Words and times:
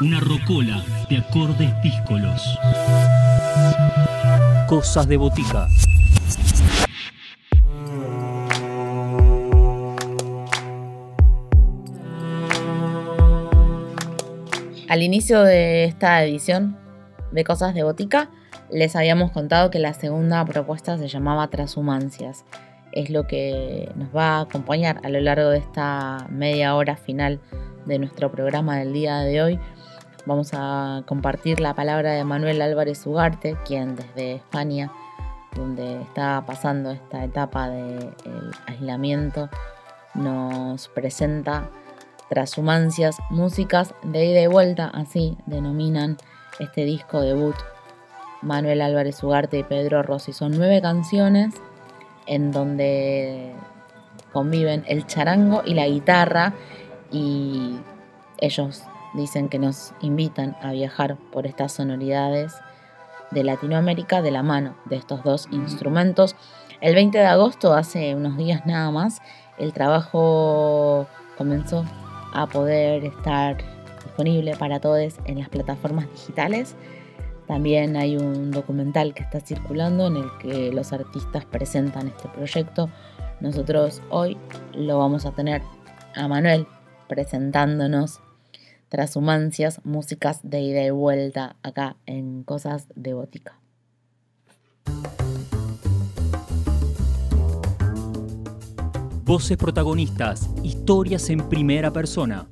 Una 0.00 0.18
rocola 0.18 0.84
de 1.08 1.18
acordes 1.18 1.70
díscolos. 1.80 2.58
Cosas 4.66 5.06
de 5.06 5.16
botica. 5.16 5.68
Al 14.88 15.02
inicio 15.02 15.44
de 15.44 15.84
esta 15.84 16.24
edición 16.24 16.76
de 17.30 17.44
Cosas 17.44 17.72
de 17.72 17.84
Botica, 17.84 18.30
les 18.72 18.96
habíamos 18.96 19.30
contado 19.30 19.70
que 19.70 19.78
la 19.78 19.94
segunda 19.94 20.44
propuesta 20.44 20.98
se 20.98 21.06
llamaba 21.06 21.50
Transhumancias. 21.50 22.44
Es 22.90 23.10
lo 23.10 23.28
que 23.28 23.92
nos 23.94 24.14
va 24.14 24.38
a 24.38 24.40
acompañar 24.40 25.00
a 25.04 25.08
lo 25.08 25.20
largo 25.20 25.50
de 25.50 25.58
esta 25.58 26.26
media 26.30 26.74
hora 26.74 26.96
final 26.96 27.40
de 27.86 27.98
nuestro 27.98 28.30
programa 28.30 28.78
del 28.78 28.92
día 28.92 29.18
de 29.20 29.42
hoy. 29.42 29.60
Vamos 30.26 30.52
a 30.54 31.02
compartir 31.06 31.60
la 31.60 31.74
palabra 31.74 32.12
de 32.12 32.24
Manuel 32.24 32.62
Álvarez 32.62 33.06
Ugarte, 33.06 33.58
quien 33.66 33.94
desde 33.94 34.36
España, 34.36 34.90
donde 35.54 36.00
está 36.00 36.42
pasando 36.46 36.90
esta 36.92 37.22
etapa 37.24 37.68
del 37.68 38.14
aislamiento, 38.66 39.50
nos 40.14 40.88
presenta 40.88 41.68
Transhumancias, 42.30 43.18
músicas 43.28 43.94
de 44.02 44.24
ida 44.24 44.40
y 44.40 44.46
vuelta, 44.46 44.90
así 44.94 45.36
denominan 45.44 46.16
este 46.58 46.86
disco 46.86 47.20
debut 47.20 47.54
Manuel 48.40 48.80
Álvarez 48.80 49.22
Ugarte 49.22 49.58
y 49.58 49.62
Pedro 49.62 50.02
Rossi. 50.02 50.32
Son 50.32 50.52
nueve 50.56 50.80
canciones 50.80 51.54
en 52.26 52.50
donde 52.50 53.52
conviven 54.32 54.84
el 54.88 55.06
charango 55.06 55.62
y 55.66 55.74
la 55.74 55.86
guitarra 55.86 56.54
y 57.12 57.76
ellos 58.38 58.84
dicen 59.14 59.48
que 59.48 59.58
nos 59.58 59.92
invitan 60.00 60.56
a 60.62 60.72
viajar 60.72 61.16
por 61.32 61.46
estas 61.46 61.72
sonoridades 61.72 62.54
de 63.30 63.44
Latinoamérica 63.44 64.22
de 64.22 64.30
la 64.30 64.42
mano 64.42 64.76
de 64.86 64.96
estos 64.96 65.22
dos 65.24 65.48
instrumentos. 65.50 66.36
El 66.80 66.94
20 66.94 67.18
de 67.18 67.26
agosto, 67.26 67.74
hace 67.74 68.14
unos 68.14 68.36
días 68.36 68.66
nada 68.66 68.90
más, 68.90 69.20
el 69.58 69.72
trabajo 69.72 71.06
comenzó 71.36 71.84
a 72.32 72.46
poder 72.46 73.04
estar 73.04 73.56
disponible 74.02 74.56
para 74.56 74.80
todos 74.80 75.14
en 75.24 75.38
las 75.38 75.48
plataformas 75.48 76.10
digitales. 76.10 76.76
También 77.46 77.96
hay 77.96 78.16
un 78.16 78.50
documental 78.50 79.14
que 79.14 79.22
está 79.22 79.40
circulando 79.40 80.06
en 80.06 80.16
el 80.16 80.30
que 80.40 80.72
los 80.72 80.92
artistas 80.92 81.44
presentan 81.44 82.08
este 82.08 82.28
proyecto. 82.28 82.88
Nosotros 83.40 84.00
hoy 84.10 84.36
lo 84.72 84.98
vamos 84.98 85.26
a 85.26 85.32
tener 85.32 85.62
a 86.14 86.26
Manuel 86.26 86.66
presentándonos 87.08 88.20
Transhumancias, 88.94 89.84
músicas 89.84 90.38
de 90.44 90.60
ida 90.60 90.84
y 90.84 90.90
vuelta 90.90 91.56
acá 91.64 91.96
en 92.06 92.44
Cosas 92.44 92.86
de 92.94 93.12
Botica. 93.12 93.58
Voces 99.24 99.56
protagonistas, 99.56 100.48
historias 100.62 101.28
en 101.30 101.48
primera 101.48 101.92
persona. 101.92 102.46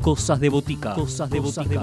Cosas 0.00 0.40
de 0.40 0.48
botica. 0.48 0.94
Cosas 0.94 1.28
de 1.28 1.38
botica. 1.38 1.82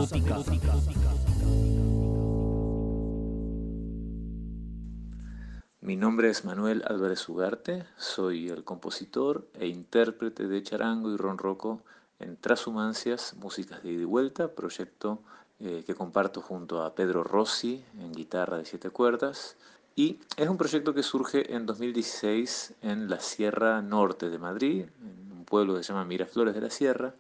Mi 5.82 5.96
nombre 5.96 6.32
es 6.32 6.46
Manuel 6.46 6.82
Álvarez 6.88 7.30
Ugarte, 7.30 7.84
soy 7.96 8.50
el 8.50 8.64
compositor 8.64 9.48
e 9.54 9.68
intérprete 9.68 10.48
de 10.48 10.64
charango 10.64 11.14
y 11.14 11.18
ronroco 11.18 11.84
en 12.20 12.38
Trashumancias, 12.38 13.36
Músicas 13.36 13.84
de 13.84 13.92
Ida 13.92 14.02
y 14.02 14.06
Vuelta, 14.06 14.50
proyecto 14.50 15.22
eh, 15.60 15.84
que 15.86 15.96
comparto 15.96 16.42
junto 16.42 16.84
a 16.84 16.96
Pedro 16.96 17.24
Rossi 17.24 17.84
en 18.00 18.12
guitarra 18.14 18.58
de 18.58 18.66
siete 18.66 18.90
cuerdas 18.90 19.58
y 20.00 20.20
es 20.38 20.48
un 20.48 20.58
proyecto 20.58 20.94
que 20.94 21.04
surge 21.04 21.54
en 21.54 21.66
2016 21.66 22.76
en 22.82 23.10
la 23.10 23.20
Sierra 23.20 23.82
Norte 23.82 24.30
de 24.30 24.38
Madrid, 24.38 24.86
en 25.02 25.32
un 25.32 25.44
pueblo 25.44 25.76
que 25.76 25.84
se 25.84 25.92
llama 25.92 26.06
Miraflores 26.06 26.56
de 26.56 26.62
la 26.62 26.70
Sierra, 26.70 27.14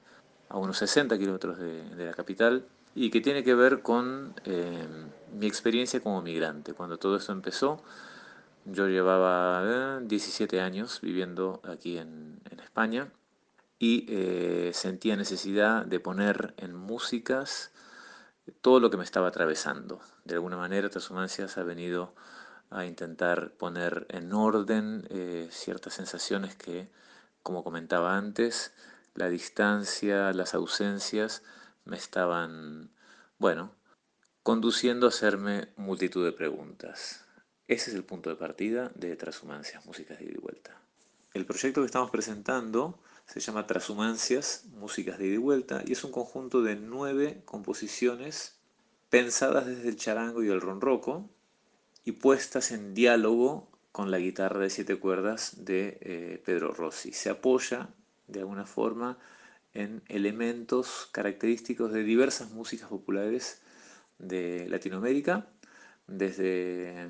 a 0.47 0.57
unos 0.57 0.77
60 0.77 1.17
kilómetros 1.17 1.59
de, 1.59 2.05
la 2.05 2.13
capital, 2.13 2.65
y 2.95 3.09
que 3.09 3.19
tiene 3.19 3.43
que 3.43 3.53
ver 3.53 3.81
con 3.81 4.33
eh, 4.45 4.87
mi 5.37 5.45
experiencia 5.45 5.99
como 5.99 6.21
migrante. 6.21 6.73
Cuando 6.73 6.97
todo 6.97 7.17
esto 7.17 7.33
empezó, 7.33 7.83
yo 8.63 8.87
llevaba 8.87 9.99
17 9.99 10.55
eh, 10.55 10.61
años 10.61 11.01
viviendo 11.01 11.61
aquí 11.65 11.97
en, 11.97 12.39
España 12.63 13.11
y 13.79 14.05
eh, 14.09 14.71
sentía 14.73 15.15
necesidad 15.15 15.85
de 15.85 16.01
poner 16.01 16.53
en 16.57 16.75
músicas 16.75 17.71
todo 18.61 18.81
lo 18.81 18.89
que 18.89 18.97
me 18.97 19.05
estaba 19.05 19.29
atravesando. 19.29 20.01
De 20.25 20.35
alguna 20.35 20.57
manera, 20.57 20.89
Transhumancias 20.89 21.57
ha 21.57 21.63
venido 21.63 22.13
a 22.69 22.85
intentar 22.85 23.53
poner 23.53 24.05
en 24.09 24.33
orden 24.33 25.07
eh, 25.09 25.47
ciertas 25.51 25.93
sensaciones 25.93 26.55
que, 26.55 26.89
como 27.41 27.63
comentaba 27.63 28.17
antes, 28.17 28.73
la 29.15 29.29
distancia, 29.29 30.33
las 30.33 30.53
ausencias 30.53 31.41
me 31.85 31.97
estaban, 31.97 32.91
bueno, 33.37 33.73
conduciendo 34.43 35.05
a 35.07 35.09
hacerme 35.09 35.69
multitud 35.77 36.25
de 36.25 36.33
preguntas. 36.33 37.25
Ese 37.67 37.91
es 37.91 37.95
el 37.95 38.03
punto 38.03 38.29
de 38.29 38.35
partida 38.35 38.91
de 38.95 39.15
Transhumancias, 39.15 39.85
Músicas 39.85 40.19
de 40.19 40.25
ida 40.25 40.33
y 40.35 40.41
vuelta. 40.41 40.75
El 41.33 41.45
proyecto 41.45 41.81
que 41.81 41.85
estamos 41.85 42.11
presentando 42.11 42.99
se 43.29 43.39
llama 43.39 43.67
Transhumancias, 43.67 44.65
Músicas 44.71 45.19
de 45.19 45.27
ida 45.27 45.35
y 45.35 45.37
vuelta 45.37 45.83
y 45.85 45.91
es 45.91 46.03
un 46.03 46.11
conjunto 46.11 46.63
de 46.63 46.75
nueve 46.75 47.41
composiciones 47.45 48.59
pensadas 49.09 49.67
desde 49.67 49.89
el 49.89 49.97
charango 49.97 50.43
y 50.43 50.49
el 50.49 50.61
ronroco, 50.61 51.29
y 52.05 52.13
puestas 52.13 52.71
en 52.71 52.93
diálogo 52.95 53.69
con 53.91 54.09
la 54.09 54.17
guitarra 54.17 54.61
de 54.61 54.69
siete 54.69 54.95
cuerdas 54.95 55.63
de 55.65 55.97
eh, 56.01 56.41
Pedro 56.43 56.71
Rossi. 56.73 57.11
Se 57.11 57.29
apoya 57.29 57.89
de 58.27 58.39
alguna 58.39 58.65
forma 58.65 59.19
en 59.73 60.01
elementos 60.07 61.09
característicos 61.11 61.91
de 61.91 62.03
diversas 62.03 62.49
músicas 62.51 62.89
populares 62.89 63.61
de 64.17 64.67
Latinoamérica, 64.69 65.47
desde 66.07 67.07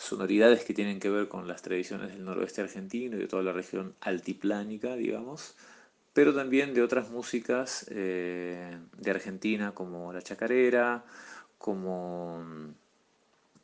sonoridades 0.00 0.64
que 0.64 0.72
tienen 0.72 0.98
que 0.98 1.10
ver 1.10 1.28
con 1.28 1.46
las 1.46 1.60
tradiciones 1.60 2.08
del 2.08 2.24
noroeste 2.24 2.62
argentino 2.62 3.16
y 3.16 3.20
de 3.20 3.26
toda 3.26 3.42
la 3.42 3.52
región 3.52 3.94
altiplánica, 4.00 4.96
digamos, 4.96 5.54
pero 6.14 6.34
también 6.34 6.72
de 6.72 6.82
otras 6.82 7.10
músicas 7.10 7.86
eh, 7.90 8.78
de 8.96 9.10
Argentina 9.10 9.72
como 9.72 10.12
la 10.12 10.22
chacarera, 10.22 11.04
como 11.58 12.42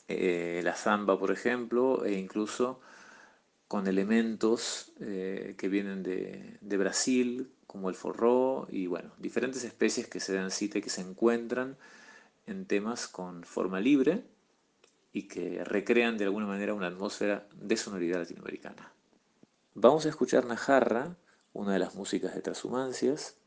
eh, 0.09 0.61
la 0.63 0.77
samba, 0.77 1.19
por 1.19 1.33
ejemplo, 1.33 2.05
e 2.05 2.13
incluso 2.13 2.81
con 3.67 3.87
elementos 3.87 4.93
eh, 5.01 5.55
que 5.57 5.69
vienen 5.69 6.03
de, 6.03 6.77
Brasil, 6.77 7.51
como 7.67 7.89
el 7.89 7.95
forró, 7.95 8.69
y 8.71 8.87
bueno, 8.87 9.11
diferentes 9.19 9.65
especies 9.65 10.07
que 10.07 10.21
se 10.21 10.35
dan 10.35 10.51
cita 10.51 10.79
y 10.79 10.83
que 10.83 10.91
se 10.91 11.01
encuentran 11.01 11.79
en 12.47 12.67
temas 12.67 13.09
con 13.09 13.43
forma 13.43 13.81
libre 13.81 14.23
y 15.17 15.29
que 15.29 15.65
recrean 15.65 16.19
de 16.19 16.25
alguna 16.25 16.45
manera 16.45 16.75
una 16.75 16.89
atmósfera 16.89 17.49
de 17.55 17.79
sonoridad 17.79 18.19
latinoamericana. 18.19 18.93
Vamos 19.73 20.05
a 20.05 20.11
escuchar 20.11 20.45
Najarra, 20.45 21.17
una 21.55 21.73
de 21.73 21.79
las 21.79 21.95
músicas 21.95 22.35
de 22.35 22.43
Transhumancias. 22.43 23.39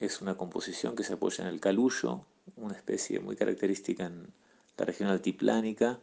Es 0.00 0.22
una 0.22 0.38
composición 0.38 0.96
que 0.96 1.04
se 1.04 1.12
apoya 1.12 1.44
en 1.44 1.50
el 1.50 1.60
calullo, 1.60 2.24
una 2.56 2.74
especie 2.74 3.20
muy 3.20 3.36
característica 3.36 4.06
en 4.06 4.32
la 4.78 4.86
región 4.86 5.10
altiplánica, 5.10 6.00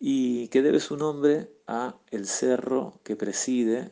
y 0.00 0.48
que 0.48 0.62
debe 0.62 0.80
su 0.80 0.96
nombre 0.96 1.50
a 1.66 1.96
el 2.10 2.26
cerro 2.26 3.00
que 3.02 3.16
preside 3.16 3.90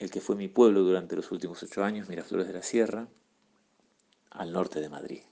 el 0.00 0.10
que 0.10 0.20
fue 0.20 0.34
mi 0.34 0.48
pueblo 0.48 0.82
durante 0.82 1.14
los 1.14 1.30
últimos 1.30 1.62
ocho 1.62 1.84
años, 1.84 2.08
Miraflores 2.08 2.48
de 2.48 2.52
la 2.52 2.64
Sierra, 2.64 3.06
al 4.30 4.52
norte 4.52 4.80
de 4.80 4.88
Madrid. 4.88 5.22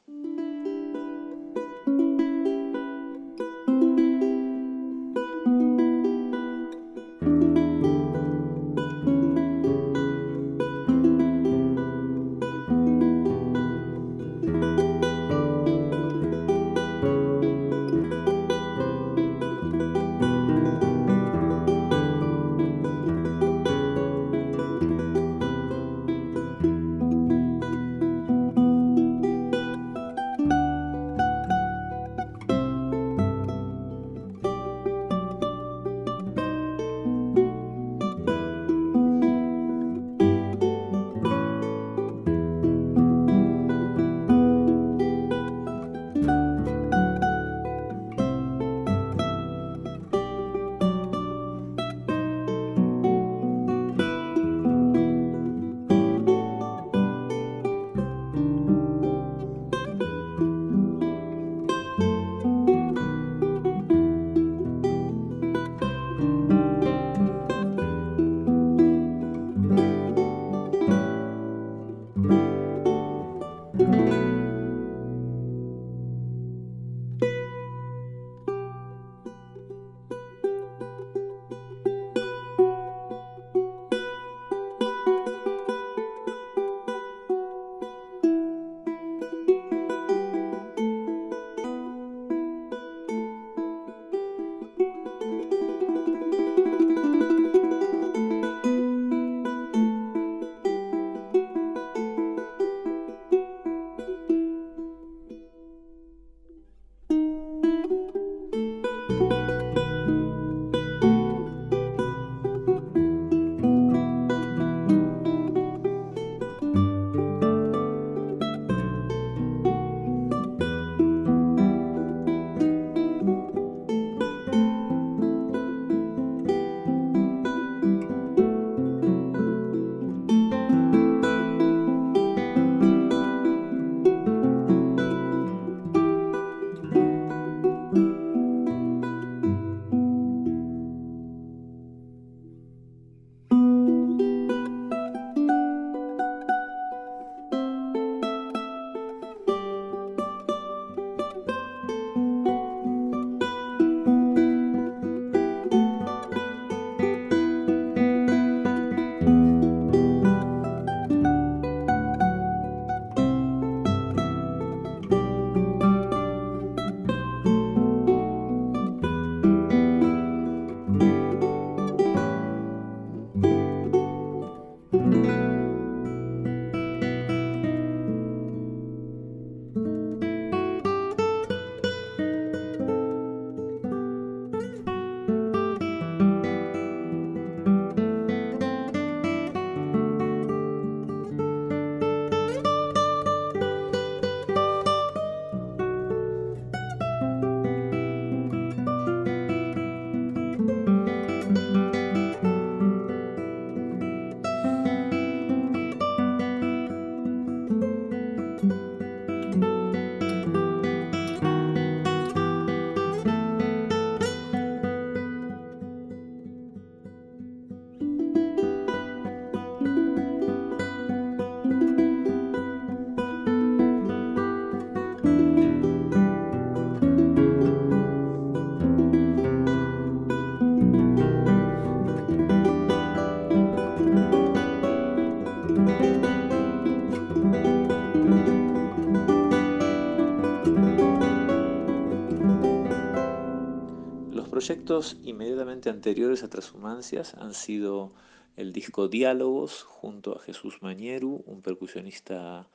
Proyectos 244.85 245.17
inmediatamente 245.25 245.89
anteriores 245.89 246.43
a 246.43 246.51
Transhumancias 246.51 247.33
han 247.37 247.55
sido 247.55 248.13
el 248.55 248.75
disco 248.75 249.09
Diálogos 249.09 249.83
junto 249.83 250.37
a 250.37 250.41
Jesús 250.41 250.83
Mañeru, 250.83 251.43
un 251.47 251.63
percusionista 251.63 252.69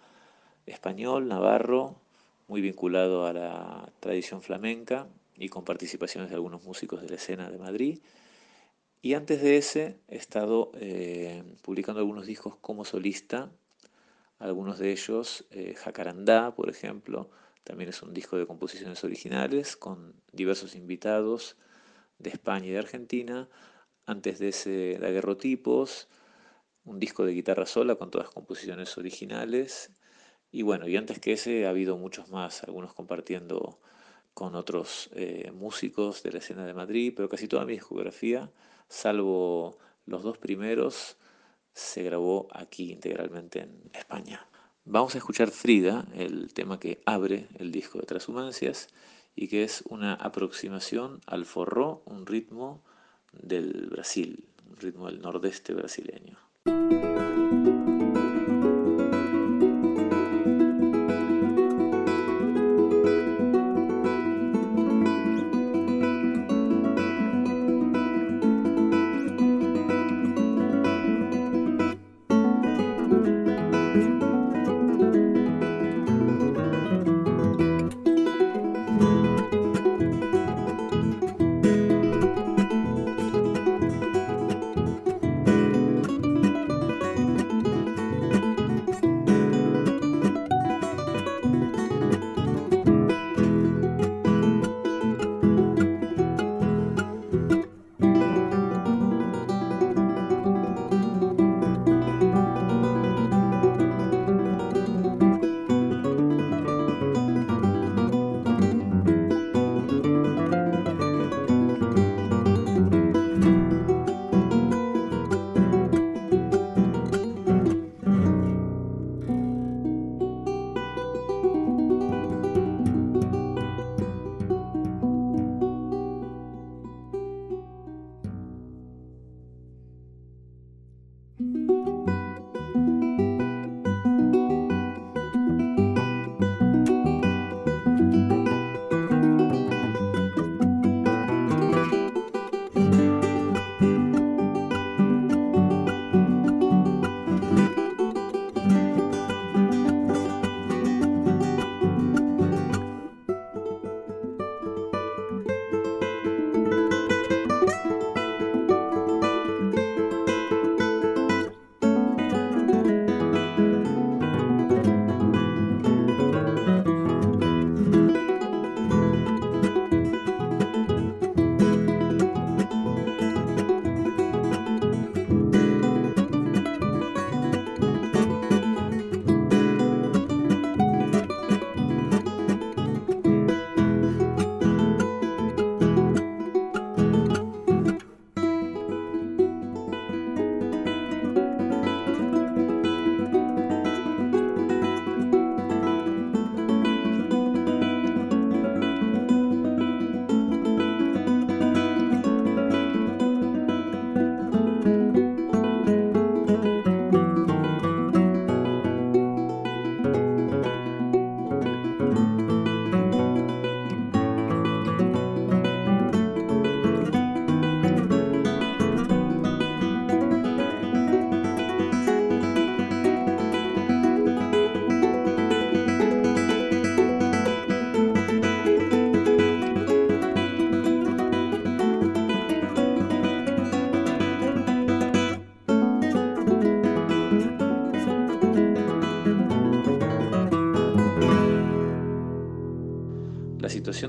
español, 0.66 1.28
navarro, 1.28 2.02
muy 2.48 2.62
vinculado 2.62 3.28
a 3.28 3.34
la 3.34 3.94
tradición 4.00 4.42
flamenca 4.42 5.08
y 5.38 5.50
con 5.50 5.64
participaciones 5.64 6.32
de 6.32 6.36
algunos 6.36 6.64
músicos 6.64 7.00
de 7.04 7.10
la 7.10 7.16
escena 7.18 7.52
de 7.52 7.60
Madrid. 7.60 8.00
Y 9.04 9.14
antes 9.14 9.44
de 9.44 9.58
ese 9.58 10.00
he 10.08 10.16
estado 10.16 10.72
eh, 10.80 11.44
publicando 11.62 12.00
algunos 12.00 12.26
discos 12.26 12.56
como 12.60 12.86
solista, 12.86 13.52
algunos 14.40 14.80
de 14.80 14.92
ellos, 14.94 15.46
eh, 15.52 15.76
Jacarandá, 15.78 16.56
por 16.56 16.72
ejemplo, 16.72 17.30
también 17.64 17.92
es 17.92 18.02
un 18.02 18.16
disco 18.16 18.36
de 18.36 18.48
composiciones 18.48 19.04
originales 19.04 19.78
con 19.78 20.16
diversos 20.32 20.74
invitados 20.74 21.56
de 22.20 22.30
España 22.30 22.68
y 22.68 22.72
de 22.72 22.80
Argentina. 22.80 23.50
Antes 24.06 24.40
de 24.40 24.50
ese, 24.50 24.98
Daguerrotipos, 25.00 26.08
un 26.84 27.00
disco 27.00 27.26
de 27.26 27.34
guitarra 27.34 27.66
sola 27.66 27.96
con 27.96 28.12
todas 28.12 28.30
composiciones 28.30 28.98
originales. 28.98 29.92
Y 30.52 30.64
bueno, 30.64 30.88
y 30.88 30.98
antes 30.98 31.20
que 31.20 31.34
ese 31.34 31.66
ha 31.66 31.70
habido 31.70 31.98
muchos 31.98 32.30
más, 32.30 32.64
algunos 32.64 32.94
compartiendo 32.94 33.80
con 34.34 34.56
otros 34.56 35.10
eh, 35.14 35.52
músicos 35.54 36.24
de 36.24 36.32
la 36.32 36.40
escena 36.40 36.66
de 36.66 36.74
Madrid, 36.74 37.14
pero 37.16 37.30
casi 37.30 37.48
toda 37.48 37.66
mi 37.66 37.74
discografía, 37.74 38.52
salvo 38.88 39.78
los 40.06 40.24
dos 40.24 40.38
primeros, 40.38 41.18
se 41.74 42.04
grabó 42.04 42.48
aquí 42.52 42.92
integralmente 42.92 43.62
en 43.62 43.90
España. 43.94 44.48
Vamos 44.86 45.14
a 45.14 45.20
escuchar 45.20 45.52
Frida, 45.52 46.08
el 46.16 46.54
tema 46.54 46.80
que 46.80 47.02
abre 47.06 47.48
el 47.60 47.72
disco 47.72 48.00
de 48.00 48.06
Transhumancias, 48.06 48.88
y 49.40 49.48
que 49.48 49.64
es 49.64 49.84
una 49.88 50.16
aproximación 50.16 51.22
al 51.26 51.46
forró, 51.46 52.02
un 52.04 52.26
ritmo 52.26 52.84
del 53.32 53.88
Brasil, 53.90 54.44
un 54.70 54.76
ritmo 54.76 55.08
del 55.08 55.22
nordeste 55.22 55.74
brasileño. 55.74 56.38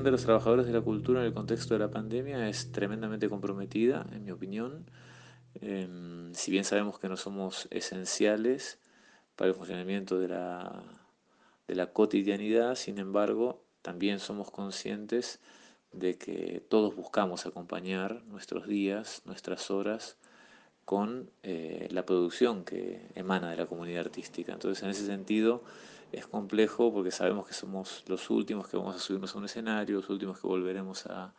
De 0.03 0.11
los 0.11 0.23
trabajadores 0.23 0.65
de 0.65 0.73
la 0.73 0.81
cultura 0.81 1.21
en 1.21 1.27
el 1.27 1.33
contexto 1.33 1.73
de 1.73 1.79
la 1.79 1.91
pandemia 1.91 2.47
es 2.49 2.71
tremendamente 2.71 3.29
comprometida, 3.29 4.05
en 4.11 4.23
mi 4.25 4.31
opinión. 4.31 4.85
Em, 5.55 6.33
si 6.33 6.51
bien 6.51 6.63
sabemos 6.63 6.99
que 6.99 7.09
no 7.09 7.17
somos 7.17 7.67
esenciales 7.71 8.79
para 9.35 9.49
el 9.49 9.55
funcionamiento 9.55 10.19
de 10.19 10.29
la, 10.29 10.83
de 11.67 11.75
la 11.75 11.87
cotidianidad, 11.87 12.75
sin 12.75 12.99
embargo, 12.99 13.63
también 13.81 14.19
somos 14.19 14.51
conscientes 14.51 15.39
de 15.91 16.17
que 16.17 16.63
todos 16.69 16.95
buscamos 16.95 17.45
acompañar 17.45 18.23
nuestros 18.25 18.67
días, 18.67 19.21
nuestras 19.25 19.71
horas, 19.71 20.17
con 20.85 21.29
eh, 21.43 21.87
la 21.91 22.05
producción 22.05 22.65
que 22.65 23.07
emana 23.15 23.51
de 23.51 23.57
la 23.57 23.65
comunidad 23.65 24.01
artística. 24.01 24.53
Entonces, 24.53 24.83
en 24.83 24.89
ese 24.89 25.05
sentido, 25.05 25.63
es 26.11 26.27
complejo 26.27 26.93
porque 26.93 27.11
sabemos 27.11 27.47
que 27.47 27.53
somos 27.53 28.03
los 28.07 28.29
últimos 28.29 28.67
que 28.67 28.77
vamos 28.77 28.95
a 28.95 28.99
subirnos 28.99 29.35
a 29.35 29.37
un 29.37 29.45
escenario, 29.45 29.97
los 29.97 30.09
últimos 30.09 30.39
que 30.39 30.47
volveremos 30.47 31.05
a, 31.07 31.33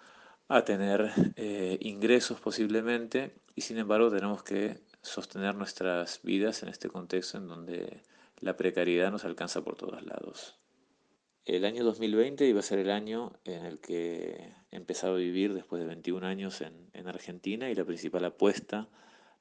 tener 0.66 1.10
eh, 1.36 1.78
ingresos 1.80 2.38
posiblemente, 2.38 3.34
y 3.54 3.62
sin 3.62 3.78
embargo 3.78 4.10
tenemos 4.10 4.42
que 4.42 4.82
sostener 5.00 5.54
nuestras 5.54 6.20
vidas 6.22 6.62
en 6.62 6.68
este 6.68 6.90
contexto 6.90 7.38
en 7.38 7.48
donde 7.48 8.02
la 8.38 8.54
precariedad 8.54 9.10
nos 9.10 9.24
alcanza 9.24 9.62
por 9.62 9.76
todos 9.76 10.04
lados. 10.04 10.58
El 11.46 11.64
año 11.64 11.84
2020 11.84 12.46
iba 12.46 12.60
a 12.60 12.62
ser 12.62 12.80
el 12.80 12.90
año 12.90 13.32
en 13.44 13.64
el 13.64 13.80
que 13.80 14.52
he 14.70 14.76
empezado 14.76 15.14
a 15.14 15.18
vivir 15.18 15.54
después 15.54 15.80
de 15.80 15.88
21 15.88 16.26
años 16.26 16.60
en, 16.60 16.90
en 16.92 17.08
Argentina 17.08 17.70
y 17.70 17.74
la 17.74 17.86
principal 17.86 18.24
apuesta 18.26 18.88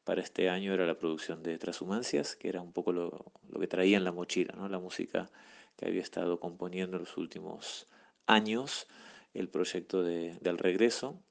para 0.03 0.21
este 0.21 0.49
año 0.49 0.73
era 0.73 0.85
la 0.85 0.97
producción 0.97 1.43
de 1.43 1.57
Transhumancias, 1.57 2.35
que 2.35 2.49
era 2.49 2.61
un 2.61 2.73
poco 2.73 2.91
lo, 2.91 3.31
que 3.59 3.67
traía 3.67 3.97
en 3.97 4.03
la 4.03 4.11
mochila, 4.11 4.53
¿no? 4.55 4.67
la 4.69 4.79
música 4.79 5.29
que 5.77 5.87
había 5.87 6.01
estado 6.01 6.39
componiendo 6.39 6.97
en 6.97 7.03
los 7.03 7.17
últimos 7.17 7.87
años, 8.25 8.87
el 9.33 9.49
proyecto 9.49 10.03
de, 10.03 10.37
del 10.41 10.57
regreso, 10.57 11.21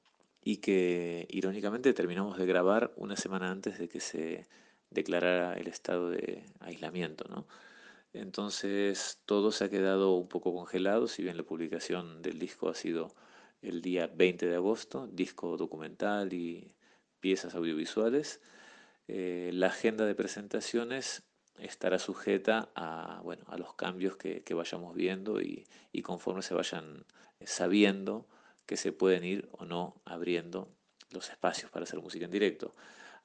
y 0.43 0.57
que 0.57 1.27
irónicamente 1.29 1.93
terminamos 1.93 2.37
de 2.37 2.45
grabar 2.45 2.93
una 2.95 3.15
semana 3.15 3.51
antes 3.51 3.77
de 3.77 3.87
que 3.87 3.99
se 3.99 4.47
declarara 4.89 5.53
el 5.53 5.67
estado 5.67 6.09
de 6.09 6.43
aislamiento. 6.59 7.25
¿no? 7.29 7.47
Entonces 8.13 9.19
todo 9.25 9.51
se 9.51 9.65
ha 9.65 9.69
quedado 9.69 10.15
un 10.15 10.27
poco 10.27 10.53
congelado, 10.53 11.07
si 11.07 11.23
bien 11.23 11.37
la 11.37 11.43
publicación 11.43 12.21
del 12.21 12.39
disco 12.39 12.69
ha 12.69 12.75
sido 12.75 13.13
el 13.61 13.81
día 13.81 14.07
20 14.07 14.47
de 14.47 14.55
agosto, 14.55 15.07
disco 15.07 15.55
documental 15.57 16.33
y 16.33 16.75
piezas 17.19 17.55
audiovisuales. 17.55 18.41
Eh, 19.13 19.51
la 19.51 19.67
agenda 19.67 20.05
de 20.05 20.15
presentaciones 20.15 21.23
estará 21.59 21.99
sujeta 21.99 22.69
a, 22.75 23.19
bueno, 23.25 23.43
a 23.47 23.57
los 23.57 23.73
cambios 23.73 24.15
que, 24.15 24.41
vayamos 24.53 24.95
viendo 24.95 25.41
y, 25.41 25.67
conforme 26.01 26.41
se 26.41 26.53
vayan 26.53 27.05
sabiendo 27.43 28.25
que 28.65 28.77
se 28.77 28.93
pueden 28.93 29.25
ir 29.25 29.49
o 29.51 29.65
no 29.65 30.01
abriendo 30.05 30.73
los 31.09 31.29
espacios 31.29 31.69
para 31.69 31.83
hacer 31.83 31.99
música 31.99 32.23
en 32.23 32.31
directo. 32.31 32.73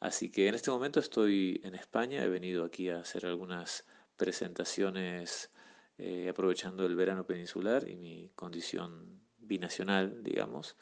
Así 0.01 0.29
que 0.29 0.49
en 0.49 0.57
este 0.57 0.73
momento 0.73 0.99
estoy 0.99 1.61
en 1.63 1.77
España, 1.77 2.25
he 2.25 2.29
venido 2.29 2.65
aquí 2.65 2.89
a 2.89 2.99
hacer 2.99 3.25
algunas 3.25 3.87
presentaciones 4.17 5.53
eh, 5.99 6.29
aprovechando 6.29 6.85
el 6.85 6.97
verano 6.97 7.29
peninsular 7.29 7.89
y 7.89 7.95
mi 7.95 8.33
condición 8.35 9.21
binacional, 9.39 10.25
digamos, 10.25 10.77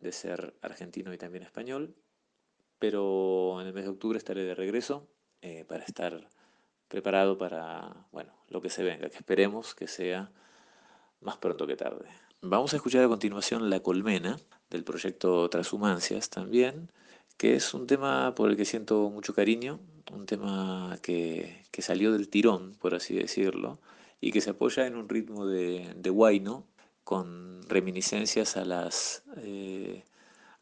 de 0.00 0.12
ser 0.12 0.54
argentino 0.60 1.14
y 1.14 1.18
también 1.18 1.44
español 1.44 1.96
pero 2.80 3.60
en 3.60 3.68
el 3.68 3.72
mes 3.72 3.84
de 3.84 3.90
octubre 3.90 4.18
estaré 4.18 4.42
de 4.42 4.56
regreso 4.56 5.06
eh, 5.42 5.64
para 5.68 5.84
estar 5.84 6.28
preparado 6.88 7.38
para 7.38 8.08
bueno, 8.10 8.32
lo 8.48 8.60
que 8.60 8.70
se 8.70 8.82
venga, 8.82 9.08
que 9.08 9.18
esperemos 9.18 9.76
que 9.76 9.86
sea 9.86 10.32
más 11.20 11.36
pronto 11.36 11.68
que 11.68 11.76
tarde. 11.76 12.06
Vamos 12.40 12.72
a 12.72 12.76
escuchar 12.76 13.04
a 13.04 13.08
continuación 13.08 13.70
La 13.70 13.80
Colmena, 13.80 14.38
del 14.70 14.82
proyecto 14.82 15.48
Transhumancias 15.50 16.30
también, 16.30 16.90
que 17.36 17.54
es 17.54 17.74
un 17.74 17.86
tema 17.86 18.34
por 18.34 18.50
el 18.50 18.56
que 18.56 18.64
siento 18.64 19.10
mucho 19.10 19.34
cariño, 19.34 19.78
un 20.10 20.26
tema 20.26 20.98
que, 21.02 21.62
que 21.70 21.82
salió 21.82 22.12
del 22.12 22.28
tirón, 22.28 22.74
por 22.80 22.94
así 22.94 23.14
decirlo, 23.14 23.78
y 24.20 24.32
que 24.32 24.40
se 24.40 24.50
apoya 24.50 24.86
en 24.86 24.96
un 24.96 25.08
ritmo 25.08 25.46
de, 25.46 25.92
de 25.96 26.10
guayno, 26.10 26.66
con 27.04 27.62
reminiscencias 27.68 28.56
a 28.56 28.64
las, 28.64 29.22
eh, 29.36 30.04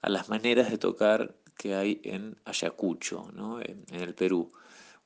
a 0.03 0.09
las 0.09 0.29
maneras 0.29 0.71
de 0.71 0.79
tocar 0.79 1.35
que 1.59 1.75
hay 1.75 2.01
en 2.05 2.39
Ayacucho, 2.47 3.31
¿no? 3.35 3.61
en, 3.61 3.85
el 3.91 4.15
Perú. 4.15 4.53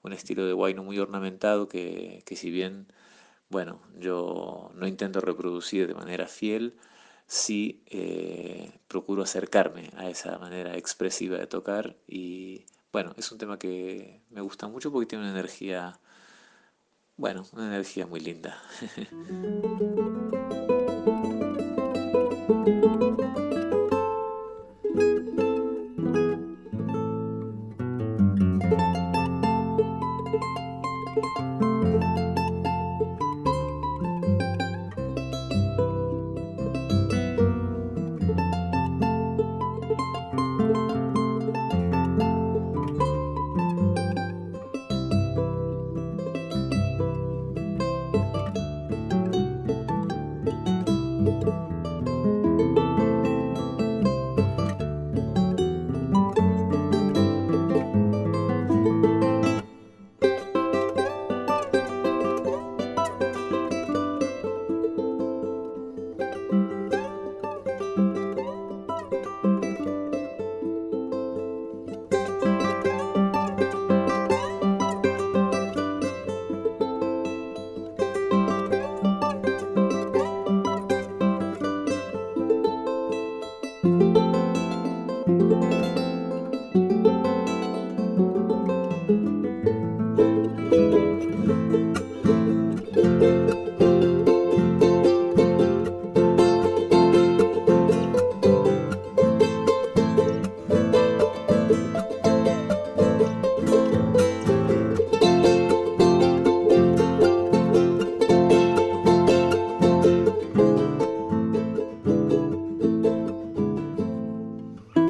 Un 0.03 0.13
estilo 0.13 0.47
de 0.47 0.53
guayno 0.53 0.85
muy 0.85 0.99
ornamentado 0.99 1.69
que, 1.69 2.23
si 2.37 2.51
bien, 2.51 2.87
bueno, 3.49 3.81
yo 3.99 4.71
no 4.75 4.87
intento 4.87 5.21
reproducir 5.21 5.89
de 5.89 5.95
manera 5.95 6.29
fiel, 6.29 6.75
sí 7.27 7.83
eh, 7.87 8.71
procuro 8.89 9.23
acercarme 9.23 9.91
a 9.97 10.09
esa 10.11 10.39
manera 10.39 10.77
expresiva 10.77 11.39
de 11.39 11.47
tocar 11.47 11.97
y 12.07 12.67
bueno, 12.93 13.15
es 13.17 13.33
un 13.33 13.39
tema 13.39 13.59
que 13.59 14.21
me 14.31 14.43
gusta 14.43 14.69
mucho 14.69 14.93
porque 14.93 15.07
tiene 15.07 15.25
una 15.25 15.33
energía, 15.33 15.99
bueno, 17.17 17.47
una 17.53 17.69
energía 17.69 18.07
muy 18.07 18.21
linda. 18.21 18.61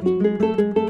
Música 0.03 0.82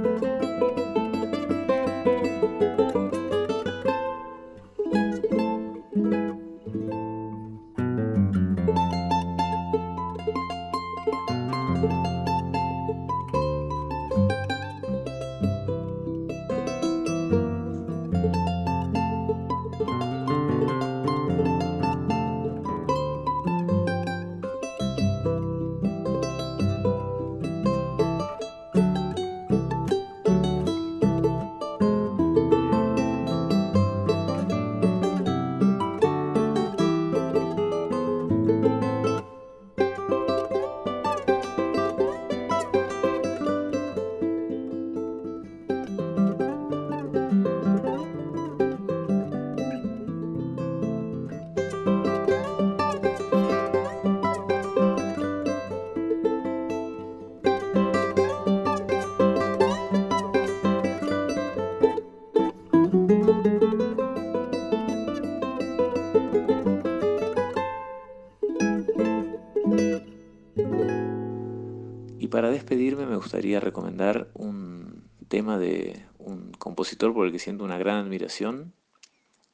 gustaría 73.24 73.62
recomendar 73.62 74.28
un 74.34 75.10
tema 75.30 75.58
de 75.58 76.06
un 76.18 76.52
compositor 76.52 77.14
por 77.14 77.26
el 77.26 77.32
que 77.32 77.40
siento 77.40 77.64
una 77.64 77.78
gran 77.78 78.06
admiración, 78.06 78.74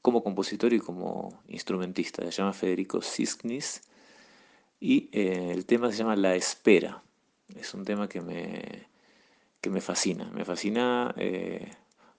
como 0.02 0.24
compositor 0.24 0.74
y 0.74 0.80
como 0.80 1.42
instrumentista. 1.48 2.24
Se 2.24 2.32
llama 2.32 2.54
Federico 2.54 3.02
Sisknis 3.02 3.84
y 4.80 5.10
eh, 5.12 5.52
el 5.54 5.66
tema 5.66 5.92
se 5.92 6.00
llama 6.00 6.16
La 6.16 6.36
Espera. 6.36 7.04
Es 7.56 7.74
un 7.76 7.86
tema 7.86 8.10
que 8.10 8.22
me, 8.22 8.88
que 9.62 9.70
me 9.70 9.82
fascina. 9.82 10.32
Me 10.34 10.46
fascina 10.46 11.14
eh, 11.18 11.72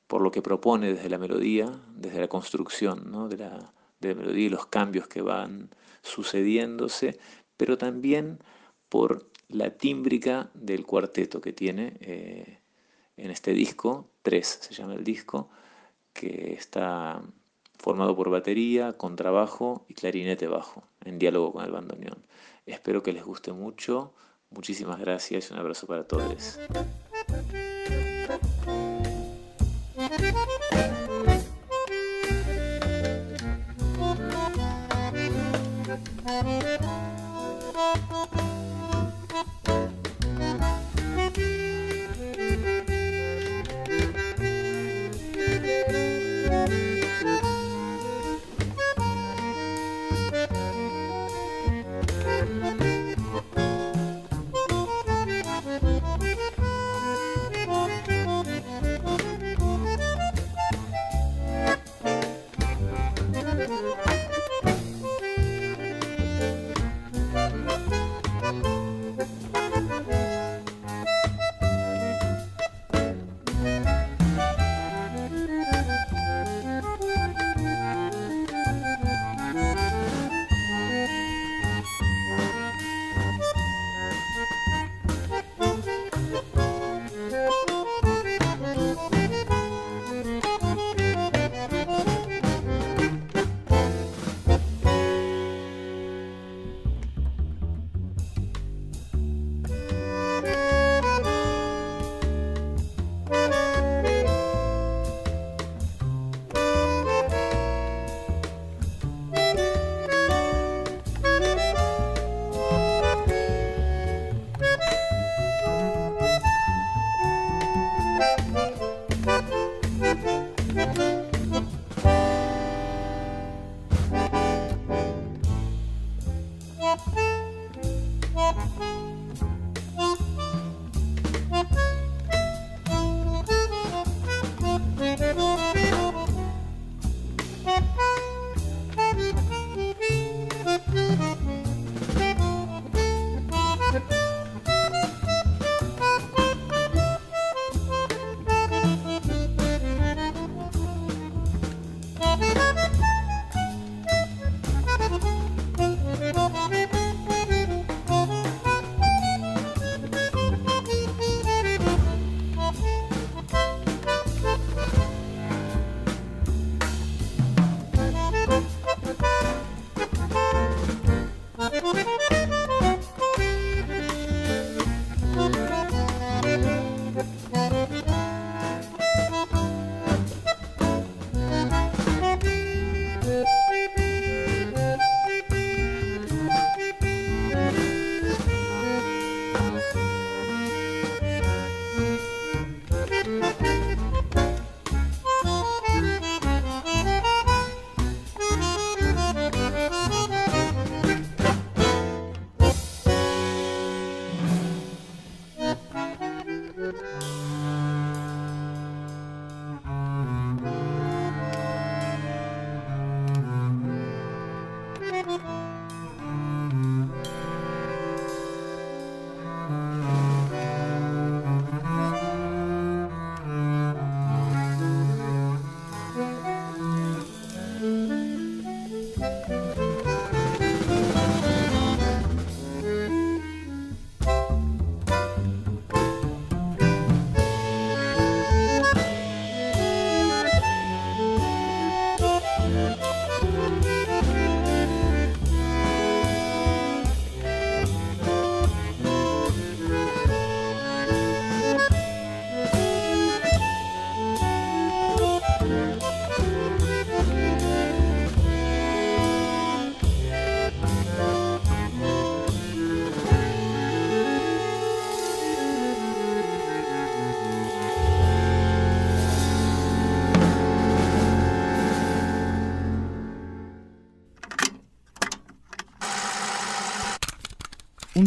por 0.07 0.23
lo 0.23 0.31
que 0.31 0.43
propone 0.43 0.95
desde 0.95 1.09
la 1.09 1.19
melodía, 1.19 1.73
desde 1.97 2.21
la 2.21 2.29
construcción 2.29 3.29
de, 3.29 3.39
la, 3.39 3.73
melodía 4.01 4.47
y 4.47 4.51
los 4.51 4.67
cambios 4.67 5.09
que 5.09 5.21
van 5.21 5.71
sucediéndose, 6.03 7.19
pero 7.57 7.77
también 7.77 8.39
por 8.89 9.30
la 9.51 9.71
tímbrica 9.71 10.51
del 10.55 10.87
cuarteto 10.87 11.41
que 11.41 11.53
tiene 11.53 11.97
eh, 12.01 12.59
en 13.17 13.31
este 13.31 13.53
disco, 13.53 14.09
3 14.23 14.47
se 14.63 14.75
llama 14.75 14.95
el 14.95 15.05
disco, 15.05 15.51
que 16.13 16.55
está 16.55 17.23
formado 17.79 18.17
por 18.17 18.31
batería, 18.31 18.95
contrabajo 18.95 19.85
y 19.89 19.95
clarinete 19.95 20.47
bajo, 20.47 20.85
en 21.05 21.19
diálogo 21.19 21.53
con 21.53 21.65
el 21.65 21.71
bandoneón. 21.71 22.19
Espero 22.67 23.03
que 23.03 23.13
les 23.13 23.25
guste 23.25 23.53
mucho. 23.53 24.13
Muchísimas 24.51 24.99
gracias 24.99 25.51
y 25.51 25.53
un 25.53 25.61
abrazo 25.61 25.87
para 25.87 26.05
todos. 26.05 26.59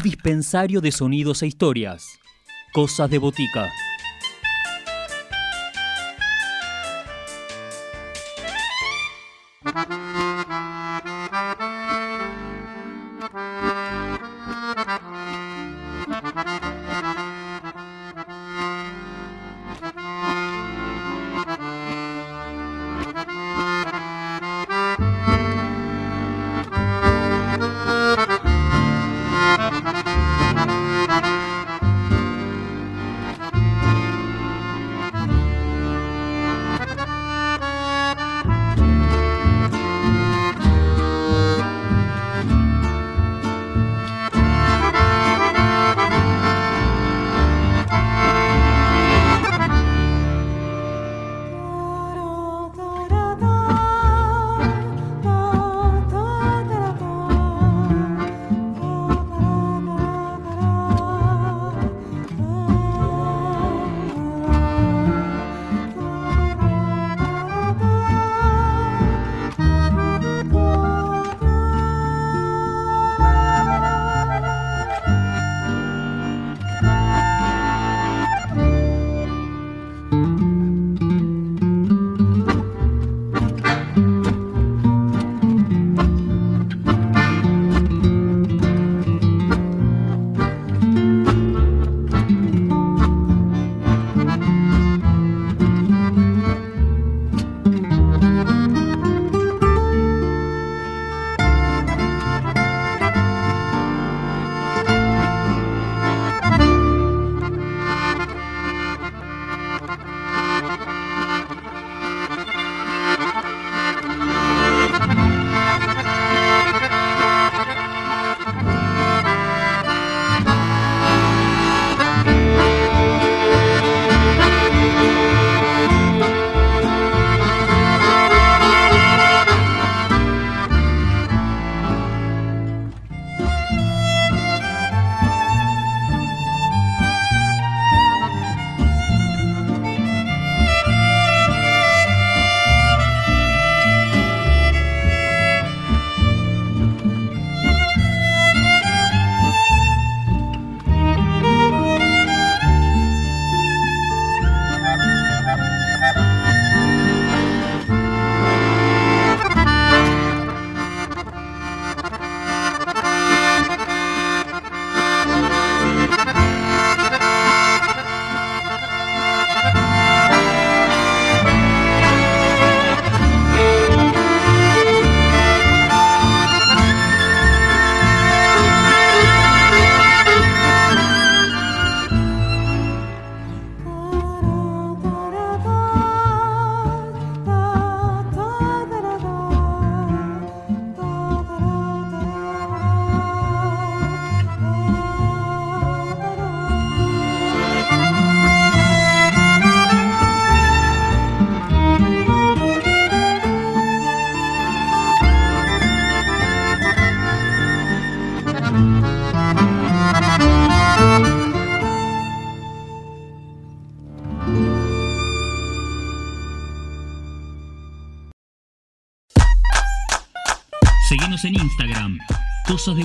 Dispensario 0.03 0.81
de 0.81 0.91
sonidos 0.91 1.41
e 1.43 1.47
historias. 1.47 2.03
Cosas 2.73 3.09
de 3.09 3.17
botica. 3.19 3.71